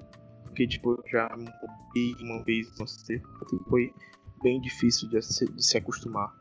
Porque, 0.44 0.66
tipo, 0.66 0.92
eu 0.92 1.04
já 1.10 1.28
mudei 1.36 2.14
uma 2.20 2.42
vez, 2.42 2.66
não 2.78 2.86
sei, 2.86 3.20
foi 3.68 3.92
bem 4.42 4.60
difícil 4.60 5.08
de 5.08 5.22
se, 5.22 5.46
de 5.46 5.64
se 5.64 5.78
acostumar. 5.78 6.34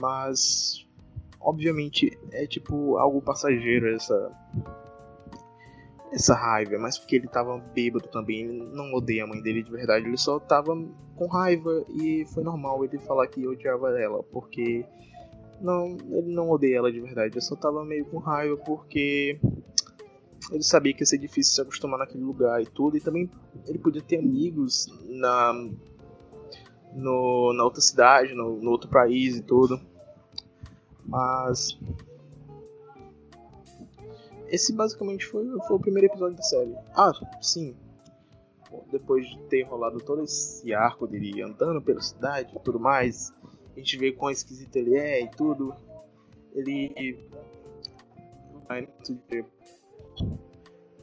Mas, 0.00 0.86
obviamente, 1.40 2.16
é 2.30 2.46
tipo 2.46 2.96
algo 2.98 3.20
passageiro 3.20 3.92
essa 3.92 4.30
essa 6.12 6.34
raiva, 6.34 6.78
mas 6.78 6.98
porque 6.98 7.16
ele 7.16 7.28
tava 7.28 7.58
bêbado 7.74 8.08
também, 8.08 8.44
ele 8.44 8.64
não 8.72 8.92
odeia 8.94 9.24
a 9.24 9.26
mãe 9.26 9.42
dele 9.42 9.62
de 9.62 9.70
verdade, 9.70 10.06
ele 10.06 10.16
só 10.16 10.38
tava 10.38 10.74
com 11.16 11.26
raiva 11.26 11.84
e 11.88 12.24
foi 12.32 12.42
normal 12.42 12.84
ele 12.84 12.98
falar 12.98 13.26
que 13.26 13.46
odiava 13.46 13.98
ela, 14.00 14.22
porque 14.22 14.84
não, 15.60 15.96
ele 16.10 16.32
não 16.32 16.50
odeia 16.50 16.78
ela 16.78 16.92
de 16.92 17.00
verdade, 17.00 17.34
ele 17.34 17.40
só 17.40 17.56
tava 17.56 17.84
meio 17.84 18.04
com 18.06 18.18
raiva 18.18 18.56
porque 18.56 19.38
ele 20.50 20.62
sabia 20.62 20.94
que 20.94 21.02
ia 21.02 21.06
ser 21.06 21.18
difícil 21.18 21.54
se 21.54 21.60
acostumar 21.60 21.98
naquele 21.98 22.24
lugar 22.24 22.62
e 22.62 22.66
tudo, 22.66 22.96
e 22.96 23.00
também 23.00 23.30
ele 23.66 23.78
podia 23.78 24.02
ter 24.02 24.18
amigos 24.18 24.86
na 25.08 25.52
no, 26.94 27.52
na 27.52 27.64
outra 27.64 27.80
cidade, 27.80 28.34
no, 28.34 28.60
no 28.60 28.70
outro 28.70 28.88
país 28.88 29.36
e 29.36 29.42
tudo. 29.42 29.80
Mas. 31.06 31.78
Esse 34.48 34.72
basicamente 34.72 35.26
foi, 35.26 35.46
foi 35.66 35.76
o 35.76 35.80
primeiro 35.80 36.06
episódio 36.06 36.36
da 36.36 36.42
série. 36.42 36.74
Ah, 36.94 37.12
sim. 37.40 37.74
Depois 38.90 39.26
de 39.26 39.38
ter 39.44 39.62
rolado 39.62 39.98
todo 39.98 40.22
esse 40.22 40.74
arco 40.74 41.06
dele 41.06 41.42
andando 41.42 41.80
pela 41.80 42.00
cidade 42.00 42.54
e 42.54 42.58
tudo 42.60 42.78
mais, 42.78 43.32
a 43.74 43.78
gente 43.78 43.96
vê 43.96 44.12
quão 44.12 44.30
esquisito 44.30 44.76
ele 44.76 44.96
é 44.96 45.22
e 45.22 45.30
tudo. 45.30 45.74
Ele 46.54 47.18
vai 48.68 48.88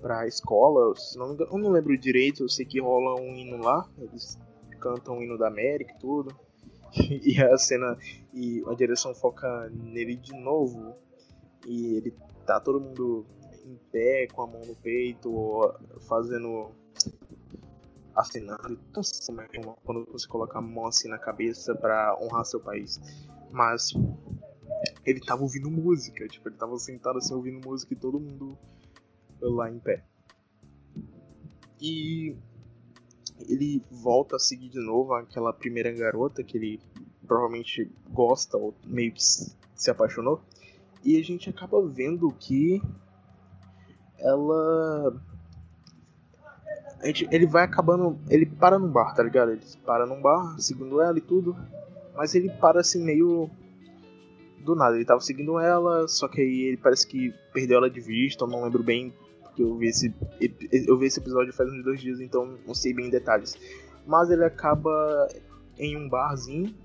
pra 0.02 0.28
escola, 0.28 0.94
não, 1.16 1.36
eu 1.36 1.58
não 1.58 1.72
lembro 1.72 1.98
direito, 1.98 2.44
eu 2.44 2.50
sei 2.50 2.66
que 2.66 2.80
rola 2.80 3.20
um 3.20 3.36
hino 3.36 3.58
lá, 3.58 3.90
eles 3.98 4.38
cantam 4.80 5.18
o 5.18 5.24
hino 5.24 5.38
da 5.38 5.48
América 5.48 5.94
e 5.96 6.00
tudo. 6.00 6.36
e 7.10 7.42
a 7.42 7.58
cena 7.58 7.98
e 8.34 8.64
a 8.68 8.74
direção 8.74 9.14
foca 9.16 9.70
nele 9.70 10.16
de 10.16 10.34
novo 10.34 10.96
e 11.66 11.96
ele 11.98 12.14
tá 12.46 12.60
todo 12.60 12.80
mundo 12.80 13.25
em 13.66 13.75
pé 13.92 14.28
com 14.28 14.44
a 14.44 14.48
mão 14.48 14.62
no 14.66 14.75
peito 14.75 15.74
fazendo 16.08 16.72
assinando 18.16 18.80
quando 19.84 20.06
você 20.12 20.28
coloca 20.28 20.58
a 20.58 20.62
mão 20.62 20.86
assim 20.86 21.10
na 21.10 21.18
cabeça 21.18 21.75
para 21.75 22.18
honrar 22.22 22.46
seu 22.46 22.60
país. 22.60 23.00
Mas 23.52 23.94
ele 25.06 25.20
tava 25.20 25.42
ouvindo 25.42 25.70
música 25.70 26.28
tipo 26.28 26.48
ele 26.48 26.56
tava 26.56 26.78
sentado 26.78 27.18
assim 27.18 27.34
ouvindo 27.34 27.66
música 27.68 27.94
e 27.94 27.98
todo 27.98 28.20
mundo 28.20 28.58
lá 29.42 29.70
em 29.70 29.80
pé. 29.80 30.04
E 31.82 32.36
ele 33.40 33.84
volta 33.92 34.38
a 34.38 34.40
seguir 34.40 34.70
de 34.70 34.80
novo 34.80 35.14
aquela 35.14 35.52
primeira 35.52 35.92
garota 35.92 36.44
que 36.44 36.58
ele 36.58 36.80
provavelmente 37.28 37.92
gosta 38.10 38.58
ou 38.58 38.74
meio 38.86 39.14
que 39.14 39.22
se 39.24 39.92
apaixonou. 39.92 40.42
E 41.05 41.19
a 41.19 41.24
gente 41.24 41.50
acaba 41.50 41.81
vendo 41.88 42.31
que 42.31 42.81
ela. 44.19 45.15
Gente, 47.03 47.27
ele 47.31 47.45
vai 47.45 47.63
acabando. 47.63 48.19
Ele 48.27 48.45
para 48.45 48.79
num 48.79 48.91
bar, 48.91 49.13
tá 49.13 49.21
ligado? 49.21 49.51
Ele 49.51 49.62
para 49.85 50.05
num 50.05 50.19
bar, 50.19 50.59
seguindo 50.59 51.00
ela 51.00 51.17
e 51.17 51.21
tudo. 51.21 51.55
Mas 52.15 52.33
ele 52.33 52.50
para 52.50 52.79
assim 52.79 53.03
meio. 53.03 53.50
Do 54.63 54.74
nada. 54.74 54.95
Ele 54.95 55.05
tava 55.05 55.21
seguindo 55.21 55.59
ela, 55.59 56.07
só 56.07 56.27
que 56.27 56.41
aí 56.41 56.62
ele 56.63 56.77
parece 56.77 57.05
que 57.05 57.31
perdeu 57.53 57.77
ela 57.77 57.89
de 57.89 58.01
vista, 58.01 58.43
eu 58.43 58.47
não 58.47 58.63
lembro 58.63 58.81
bem 58.81 59.13
porque 59.55 59.63
eu 59.63 59.77
vi 59.77 59.88
esse, 59.88 60.13
eu 60.85 60.97
vi 60.97 61.05
esse 61.05 61.19
episódio 61.19 61.53
faz 61.53 61.71
uns 61.71 61.81
dois 61.81 62.01
dias, 62.01 62.19
então 62.19 62.57
não 62.67 62.75
sei 62.75 62.93
bem 62.93 63.09
detalhes. 63.09 63.55
Mas 64.05 64.29
ele 64.29 64.43
acaba 64.43 65.29
em 65.77 65.95
um 65.95 66.09
barzinho 66.09 66.75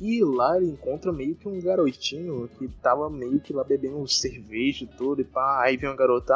e 0.00 0.22
lá 0.22 0.56
ele 0.56 0.70
encontra 0.70 1.12
meio 1.12 1.34
que 1.34 1.48
um 1.48 1.60
garotinho 1.60 2.48
que 2.56 2.68
tava 2.80 3.10
meio 3.10 3.40
que 3.40 3.52
lá 3.52 3.64
bebendo 3.64 4.06
cerveja 4.06 4.84
e 4.84 4.86
tudo, 4.86 5.20
e 5.20 5.24
pá, 5.24 5.62
aí 5.62 5.76
vem 5.76 5.88
uma 5.88 5.96
garota, 5.96 6.34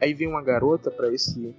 aí 0.00 0.14
vem 0.14 0.26
uma 0.26 0.42
garota 0.42 0.90
para 0.90 1.12
esse 1.12 1.54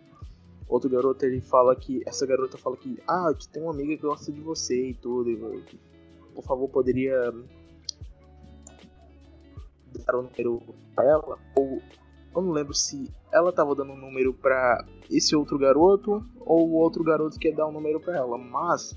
outro 0.67 0.89
garoto, 0.89 1.25
ele 1.25 1.41
fala 1.41 1.75
que, 1.75 2.01
essa 2.05 2.25
garota 2.25 2.57
fala 2.57 2.77
que, 2.77 2.99
ah, 3.07 3.31
tem 3.51 3.61
uma 3.61 3.71
amiga 3.71 3.95
que 3.95 4.01
gosta 4.01 4.31
de 4.31 4.39
você 4.39 4.89
e 4.89 4.93
tudo, 4.93 5.29
e, 5.29 5.37
por 6.33 6.43
favor, 6.43 6.69
poderia 6.69 7.33
dar 10.05 10.15
o 10.15 10.19
um 10.19 10.23
número 10.23 10.63
pra 10.95 11.05
ela, 11.05 11.39
ou 11.55 11.81
eu 12.35 12.41
não 12.41 12.51
lembro 12.51 12.73
se 12.73 13.11
ela 13.31 13.51
tava 13.51 13.75
dando 13.75 13.93
um 13.93 13.97
número 13.97 14.33
para 14.33 14.85
esse 15.09 15.35
outro 15.35 15.57
garoto 15.57 16.23
ou 16.39 16.69
o 16.69 16.73
outro 16.73 17.03
garoto 17.03 17.39
que 17.39 17.47
ia 17.47 17.55
dar 17.55 17.67
um 17.67 17.71
número 17.71 17.99
para 17.99 18.17
ela, 18.17 18.37
mas 18.37 18.95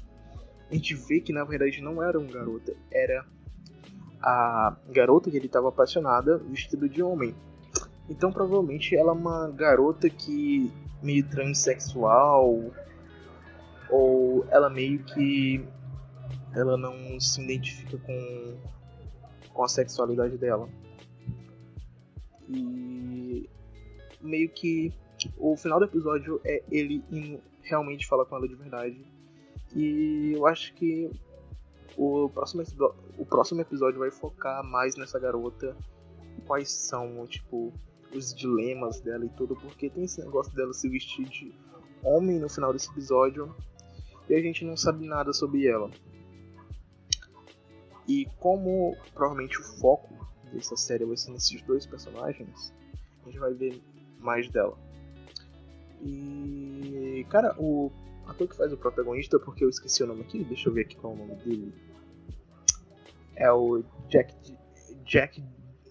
a 0.72 0.74
gente 0.74 0.94
vê 0.94 1.20
que 1.20 1.34
na 1.34 1.44
verdade 1.44 1.82
não 1.82 2.02
era 2.02 2.18
um 2.18 2.26
garoto, 2.26 2.74
era 2.90 3.26
a 4.22 4.74
garota 4.88 5.30
que 5.30 5.36
ele 5.36 5.44
estava 5.44 5.68
apaixonada 5.68 6.38
vestida 6.38 6.88
de 6.88 7.02
homem. 7.02 7.34
Então 8.08 8.32
provavelmente 8.32 8.96
ela 8.96 9.10
é 9.10 9.14
uma 9.14 9.50
garota 9.50 10.08
que 10.08 10.72
meio 11.02 11.28
transexual 11.28 12.72
ou 13.90 14.46
ela 14.48 14.70
meio 14.70 15.04
que 15.04 15.62
ela 16.54 16.78
não 16.78 17.20
se 17.20 17.42
identifica 17.42 17.98
com 17.98 18.56
com 19.52 19.62
a 19.62 19.68
sexualidade 19.68 20.38
dela. 20.38 20.70
E 22.48 23.46
meio 24.22 24.48
que 24.48 24.90
o 25.36 25.54
final 25.54 25.78
do 25.78 25.84
episódio 25.84 26.40
é 26.46 26.62
ele 26.70 27.04
indo 27.10 27.42
realmente 27.60 28.06
falar 28.06 28.24
com 28.24 28.36
ela 28.36 28.48
de 28.48 28.54
verdade. 28.54 29.04
E 29.74 30.32
eu 30.34 30.46
acho 30.46 30.74
que 30.74 31.10
o 31.96 32.28
próximo, 32.28 32.62
o 33.18 33.24
próximo 33.24 33.60
episódio 33.60 33.98
vai 33.98 34.10
focar 34.10 34.64
mais 34.64 34.96
nessa 34.96 35.18
garota. 35.18 35.76
Quais 36.46 36.70
são, 36.70 37.26
tipo, 37.26 37.72
os 38.14 38.34
dilemas 38.34 39.00
dela 39.00 39.24
e 39.24 39.28
tudo, 39.30 39.56
porque 39.56 39.88
tem 39.88 40.04
esse 40.04 40.20
negócio 40.20 40.54
dela 40.54 40.72
se 40.72 40.88
vestir 40.88 41.24
de 41.26 41.52
homem 42.02 42.38
no 42.38 42.48
final 42.48 42.72
desse 42.72 42.90
episódio 42.90 43.54
e 44.28 44.34
a 44.34 44.40
gente 44.40 44.64
não 44.64 44.76
sabe 44.76 45.06
nada 45.06 45.32
sobre 45.32 45.66
ela. 45.66 45.90
E 48.06 48.26
como 48.38 48.96
provavelmente 49.14 49.60
o 49.60 49.62
foco 49.62 50.12
dessa 50.52 50.76
série 50.76 51.04
vai 51.04 51.16
ser 51.16 51.30
nesses 51.30 51.62
dois 51.62 51.86
personagens, 51.86 52.74
a 53.22 53.26
gente 53.26 53.38
vai 53.38 53.54
ver 53.54 53.80
mais 54.18 54.48
dela. 54.50 54.76
E, 56.02 57.24
cara, 57.30 57.54
o 57.58 57.90
ator 58.32 58.48
que 58.48 58.56
faz 58.56 58.72
o 58.72 58.76
protagonista, 58.76 59.38
porque 59.38 59.64
eu 59.64 59.68
esqueci 59.68 60.02
o 60.02 60.06
nome 60.06 60.22
aqui, 60.22 60.42
deixa 60.44 60.68
eu 60.68 60.72
ver 60.72 60.82
aqui 60.82 60.96
qual 60.96 61.12
é 61.12 61.16
o 61.16 61.18
nome 61.18 61.34
dele. 61.36 61.74
É 63.36 63.52
o 63.52 63.82
Jack, 64.08 64.34
Jack 65.04 65.42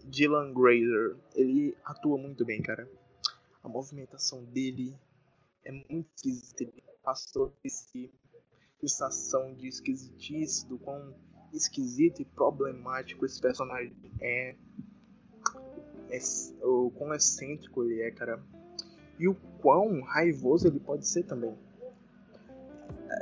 Dylan 0.05 0.53
Grazer. 0.53 1.17
Ele 1.35 1.75
atua 1.83 2.17
muito 2.17 2.45
bem, 2.45 2.61
cara. 2.61 2.87
A 3.63 3.69
movimentação 3.69 4.43
dele 4.43 4.95
é 5.63 5.71
muito 5.71 6.09
esquisita. 6.15 6.63
Ele 6.63 6.83
passou 7.03 7.53
esse 7.63 8.11
sensação 8.79 9.53
de 9.53 9.67
esquisitice, 9.67 10.67
do 10.67 10.77
quão 10.77 11.13
esquisito 11.53 12.21
e 12.21 12.25
problemático 12.25 13.25
esse 13.25 13.39
personagem 13.39 13.93
é, 14.19 14.55
é 16.09 16.19
o 16.63 16.91
quão 16.91 17.13
excêntrico 17.13 17.83
ele 17.83 18.01
é, 18.01 18.11
cara. 18.11 18.43
E 19.19 19.27
o 19.27 19.35
quão 19.61 20.01
raivoso 20.01 20.67
ele 20.67 20.79
pode 20.79 21.07
ser 21.07 21.23
também. 21.23 21.55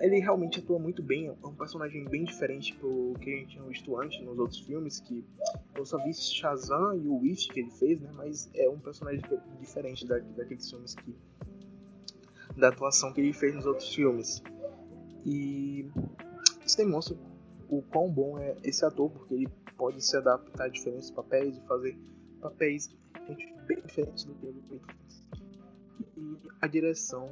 Ele 0.01 0.19
realmente 0.19 0.59
atua 0.59 0.77
muito 0.77 1.01
bem, 1.01 1.27
é 1.27 1.47
um 1.47 1.55
personagem 1.55 2.05
bem 2.05 2.23
diferente 2.23 2.75
do 2.77 3.13
que 3.19 3.33
a 3.33 3.37
gente 3.37 3.49
tinha 3.49 3.63
visto 3.63 3.97
antes 3.97 4.23
nos 4.23 4.37
outros 4.37 4.59
filmes, 4.59 4.99
que 4.99 5.25
eu 5.75 5.85
só 5.85 5.97
vi 5.97 6.13
Shazam 6.13 6.95
e 6.95 7.07
o 7.07 7.19
Wish 7.19 7.47
que 7.49 7.59
ele 7.59 7.71
fez, 7.71 7.99
né? 7.99 8.09
Mas 8.13 8.49
é 8.53 8.69
um 8.69 8.79
personagem 8.79 9.21
diferente 9.59 10.05
da, 10.05 10.19
daqueles 10.19 10.69
filmes 10.69 10.95
que. 10.95 11.15
da 12.55 12.69
atuação 12.69 13.11
que 13.11 13.21
ele 13.21 13.33
fez 13.33 13.55
nos 13.55 13.65
outros 13.65 13.93
filmes. 13.93 14.41
E 15.25 15.89
isso 16.65 16.77
demonstra 16.77 17.17
o 17.67 17.81
quão 17.81 18.09
bom 18.09 18.37
é 18.39 18.55
esse 18.63 18.85
ator, 18.85 19.09
porque 19.09 19.33
ele 19.33 19.47
pode 19.77 20.03
se 20.05 20.15
adaptar 20.15 20.65
a 20.65 20.69
diferentes 20.69 21.09
papéis 21.09 21.57
e 21.57 21.61
fazer 21.61 21.97
papéis 22.41 22.89
bem 23.67 23.81
diferentes 23.85 24.23
do 24.23 24.33
que 24.35 24.45
ele 24.45 24.61
fez. 24.67 24.81
E 26.17 26.37
a 26.61 26.67
direção 26.67 27.29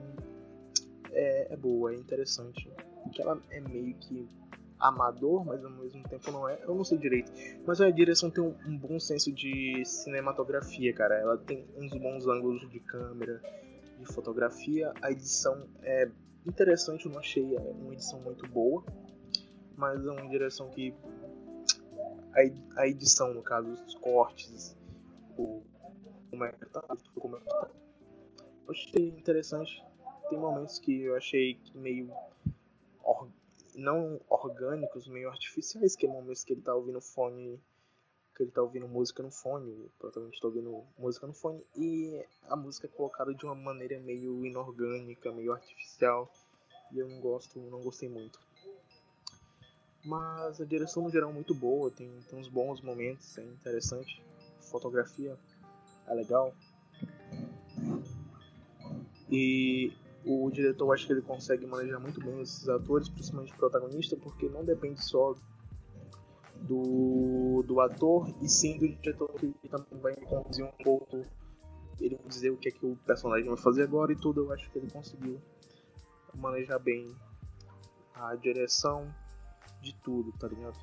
é, 1.17 1.53
é 1.53 1.57
boa, 1.57 1.91
é 1.91 1.95
interessante. 1.95 2.71
Porque 3.03 3.21
ela 3.21 3.41
é 3.50 3.59
meio 3.59 3.95
que 3.95 4.29
amador, 4.79 5.43
mas 5.43 5.63
ao 5.65 5.71
mesmo 5.71 6.03
tempo 6.07 6.31
não 6.31 6.47
é. 6.47 6.59
Eu 6.63 6.75
não 6.75 6.83
sei 6.83 6.97
direito. 6.97 7.31
Mas 7.65 7.81
a 7.81 7.89
direção 7.89 8.29
tem 8.29 8.43
um, 8.43 8.55
um, 8.67 8.77
bom 8.77 9.00
senso 9.00 9.31
de 9.31 9.83
cinematografia, 9.83 10.93
cara. 10.93 11.15
Ela 11.15 11.38
tem 11.38 11.67
uns 11.75 11.91
bons 11.93 12.27
ângulos 12.27 12.69
de 12.69 12.79
câmera, 12.79 13.41
de 13.97 14.05
fotografia. 14.05 14.93
A 15.01 15.12
edição 15.12 15.67
é 15.81 16.09
interessante, 16.45 17.07
eu 17.07 17.12
não 17.12 17.19
achei 17.19 17.55
é 17.55 17.59
uma 17.59 17.93
edição 17.93 18.19
muito 18.21 18.47
boa. 18.47 18.83
Mas 19.75 20.05
é 20.05 20.12
uma 20.12 20.29
direção 20.29 20.69
que. 20.69 20.93
A, 22.33 22.81
a 22.81 22.88
edição, 22.88 23.33
no 23.33 23.41
caso, 23.41 23.71
os 23.71 23.95
cortes, 23.95 24.77
o, 25.36 25.63
como 26.29 26.43
é 26.43 26.51
que 26.51 26.65
tá, 26.67 26.83
como 27.15 27.38
é 27.38 27.39
que 27.39 27.45
tá. 27.47 27.69
Achei 28.69 29.07
interessante. 29.07 29.87
Tem 30.29 30.38
momentos 30.38 30.79
que 30.79 31.03
eu 31.03 31.15
achei 31.15 31.57
meio 31.74 32.12
não 33.77 34.19
orgânicos, 34.27 35.07
meio 35.07 35.29
artificiais, 35.29 35.96
que 35.96 36.05
é 36.05 36.10
momentos 36.10 36.43
que 36.43 36.53
ele 36.53 36.62
tá 36.62 36.74
ouvindo 36.74 37.00
fone, 37.00 37.62
que 38.36 38.43
ele 38.43 38.51
tá 38.51 38.62
ouvindo 38.62 38.88
música 38.88 39.22
no 39.22 39.31
fone, 39.31 39.89
protagonista 40.00 40.41
tá 40.41 40.48
ouvindo 40.48 40.84
música 40.98 41.27
no 41.27 41.34
fone, 41.34 41.63
e 41.75 42.25
a 42.50 42.55
música 42.55 42.88
é 42.88 42.89
colocada 42.89 43.34
de 43.34 43.46
uma 43.46 43.55
maneira 43.55 44.00
meio 44.00 44.46
inorgânica, 44.46 45.31
meio 45.31 45.53
artificial, 45.53 46.29
e 46.91 47.00
eu 47.00 47.07
não 47.07 47.19
gosto, 47.22 47.60
não 47.60 47.81
gostei 47.81 48.10
muito. 48.10 48.39
Mas 50.03 50.60
a 50.60 50.65
direção 50.65 51.03
no 51.03 51.10
geral 51.10 51.29
é 51.29 51.34
muito 51.34 51.53
boa, 51.53 51.91
tem, 51.91 52.10
tem 52.29 52.39
uns 52.39 52.48
bons 52.48 52.81
momentos, 52.81 53.38
é 53.38 53.43
interessante, 53.43 54.24
a 54.60 54.63
fotografia 54.63 55.38
é 56.07 56.13
legal. 56.13 56.53
E 59.29 59.91
o 60.27 60.51
diretor 60.51 60.91
acho 60.93 61.07
que 61.07 61.13
ele 61.13 61.22
consegue 61.22 61.65
manejar 61.65 62.00
muito 62.00 62.19
bem 62.19 62.41
esses 62.41 62.67
atores, 62.67 63.10
principalmente 63.10 63.53
o 63.53 63.57
protagonista, 63.57 64.17
porque 64.17 64.50
não 64.50 64.65
depende 64.65 65.03
só 65.03 65.36
do, 66.62 67.63
do 67.65 67.79
ator 67.79 68.29
e 68.41 68.50
sim 68.50 68.77
do 68.77 68.88
diretor 68.88 69.31
que 69.34 69.69
também 69.69 70.00
vai 70.01 70.15
conduzir 70.15 70.65
um 70.65 70.84
pouco 70.84 71.25
ele 72.00 72.15
vai 72.15 72.27
dizer 72.27 72.51
o 72.51 72.57
que 72.57 72.69
é 72.69 72.72
que 72.72 72.86
o 72.86 72.96
personagem 73.05 73.48
vai 73.48 73.57
fazer 73.57 73.84
agora 73.84 74.12
e 74.12 74.15
tudo, 74.15 74.43
eu 74.43 74.53
acho 74.53 74.69
que 74.69 74.77
ele 74.77 74.89
conseguiu 74.89 75.41
manejar 76.36 76.79
bem 76.79 77.15
a 78.13 78.36
direção 78.36 79.13
de 79.81 79.96
tudo, 79.96 80.31
tá 80.34 80.48
ligado? 80.48 80.77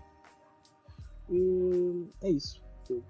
E 1.29 2.09
é 2.23 2.31
isso. 2.31 2.63
Eu 2.89 3.03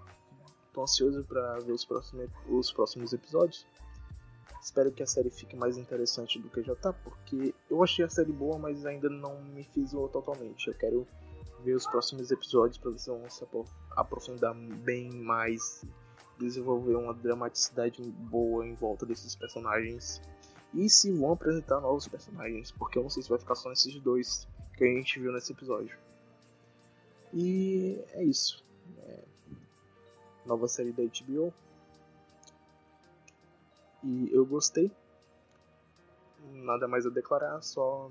tô 0.73 0.83
ansioso 0.83 1.25
para 1.25 1.59
ver 1.61 1.73
os 1.73 1.85
próximos, 1.85 2.31
os 2.49 2.73
próximos 2.73 3.12
episódios. 3.12 3.67
Espero 4.64 4.90
que 4.90 5.02
a 5.02 5.06
série 5.06 5.28
fique 5.28 5.54
mais 5.54 5.76
interessante 5.76 6.38
do 6.38 6.49
que 6.49 6.62
já 6.62 6.75
tá, 6.75 6.90
porque 6.90 7.54
eu 7.68 7.85
achei 7.85 8.02
a 8.02 8.09
série 8.09 8.33
boa, 8.33 8.59
mas 8.59 8.87
ainda 8.87 9.11
não 9.11 9.38
me 9.42 9.62
fiz 9.62 9.90
totalmente. 9.90 10.68
Eu 10.68 10.75
quero 10.75 11.06
ver 11.62 11.75
os 11.75 11.87
próximos 11.87 12.30
episódios 12.30 12.78
para 12.78 12.97
se 12.97 13.11
vão 13.11 13.28
se 13.28 13.44
aprofundar 13.90 14.54
bem 14.54 15.11
mais, 15.11 15.85
desenvolver 16.38 16.97
uma 16.97 17.12
dramaticidade 17.12 18.00
boa 18.11 18.66
em 18.66 18.75
volta 18.75 19.04
desses 19.04 19.37
personagens 19.37 20.23
e 20.73 20.88
se 20.88 21.12
vão 21.12 21.33
apresentar 21.33 21.78
novos 21.83 22.09
personagens, 22.09 22.73
porque 22.73 22.99
eu 22.99 23.02
não 23.02 23.11
sei 23.11 23.23
se 23.23 23.28
vai 23.28 23.38
ficar 23.38 23.56
só 23.56 23.68
nesses 23.68 24.00
dois 24.00 24.49
que 24.78 24.85
a 24.85 24.87
gente 24.87 25.21
viu 25.21 25.30
nesse 25.30 25.52
episódio. 25.52 25.99
E 27.35 28.02
é 28.12 28.25
isso. 28.25 28.64
É... 29.00 29.25
Nova 30.47 30.66
série 30.68 30.90
da 30.90 31.02
HBO. 31.02 31.52
E 34.05 34.29
eu 34.33 34.45
gostei. 34.45 34.90
Nada 36.53 36.87
mais 36.87 37.07
a 37.07 37.11
declarar, 37.11 37.61
só 37.62 38.11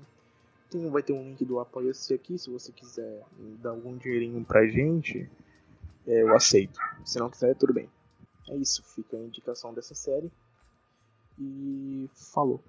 tem, 0.74 0.90
vai 0.90 1.02
ter 1.02 1.12
um 1.12 1.22
link 1.22 1.44
do 1.44 1.60
Apoia-se 1.60 2.12
aqui, 2.12 2.36
se 2.36 2.50
você 2.50 2.72
quiser 2.72 3.22
dar 3.62 3.70
algum 3.70 3.96
dinheirinho 3.96 4.44
pra 4.44 4.66
gente, 4.66 5.30
é, 6.06 6.22
eu 6.22 6.34
aceito. 6.34 6.80
Se 7.04 7.18
não 7.18 7.30
quiser, 7.30 7.54
tudo 7.54 7.72
bem. 7.72 7.88
É 8.48 8.56
isso, 8.56 8.82
fica 8.82 9.16
a 9.16 9.20
indicação 9.20 9.72
dessa 9.72 9.94
série. 9.94 10.30
E 11.38 12.08
falou. 12.14 12.60